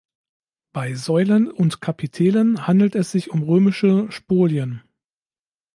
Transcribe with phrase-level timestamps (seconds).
[0.73, 4.81] Bei Säulen und Kapitellen handelt es sich um römische Spolien.